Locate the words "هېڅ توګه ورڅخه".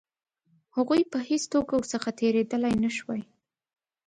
1.27-2.11